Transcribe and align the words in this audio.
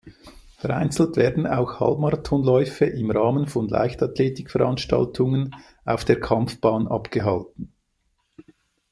Vereinzelt 0.57 1.15
werden 1.15 1.45
auch 1.45 1.79
Halbmarathon-Läufe 1.79 2.85
im 2.85 3.11
Rahmen 3.11 3.45
von 3.45 3.67
Leichtathletikveranstaltungen 3.69 5.55
auf 5.85 6.05
der 6.05 6.19
Kampfbahn 6.19 6.87
abgehalten. 6.87 7.71